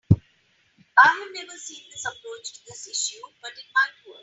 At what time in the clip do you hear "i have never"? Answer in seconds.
0.97-1.55